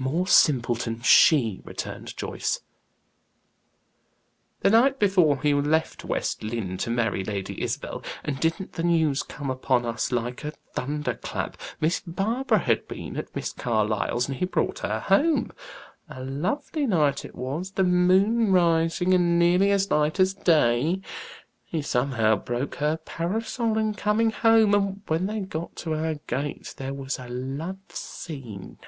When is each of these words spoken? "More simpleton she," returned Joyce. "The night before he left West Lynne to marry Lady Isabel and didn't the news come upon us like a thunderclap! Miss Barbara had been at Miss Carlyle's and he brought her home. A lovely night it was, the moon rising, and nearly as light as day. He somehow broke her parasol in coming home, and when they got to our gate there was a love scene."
"More 0.00 0.28
simpleton 0.28 1.02
she," 1.02 1.60
returned 1.64 2.16
Joyce. 2.16 2.60
"The 4.60 4.70
night 4.70 5.00
before 5.00 5.42
he 5.42 5.52
left 5.52 6.04
West 6.04 6.40
Lynne 6.44 6.76
to 6.78 6.88
marry 6.88 7.24
Lady 7.24 7.60
Isabel 7.60 8.04
and 8.22 8.38
didn't 8.38 8.74
the 8.74 8.84
news 8.84 9.24
come 9.24 9.50
upon 9.50 9.84
us 9.84 10.12
like 10.12 10.44
a 10.44 10.52
thunderclap! 10.72 11.58
Miss 11.80 12.00
Barbara 12.06 12.60
had 12.60 12.86
been 12.86 13.16
at 13.16 13.34
Miss 13.34 13.52
Carlyle's 13.52 14.28
and 14.28 14.36
he 14.38 14.44
brought 14.44 14.78
her 14.78 15.00
home. 15.00 15.50
A 16.08 16.22
lovely 16.22 16.86
night 16.86 17.24
it 17.24 17.34
was, 17.34 17.72
the 17.72 17.82
moon 17.82 18.52
rising, 18.52 19.12
and 19.14 19.36
nearly 19.36 19.72
as 19.72 19.90
light 19.90 20.20
as 20.20 20.32
day. 20.32 21.00
He 21.64 21.82
somehow 21.82 22.36
broke 22.36 22.76
her 22.76 22.98
parasol 22.98 23.76
in 23.76 23.94
coming 23.94 24.30
home, 24.30 24.74
and 24.76 25.02
when 25.08 25.26
they 25.26 25.40
got 25.40 25.74
to 25.78 25.94
our 25.96 26.14
gate 26.28 26.74
there 26.76 26.94
was 26.94 27.18
a 27.18 27.28
love 27.28 27.80
scene." 27.88 28.78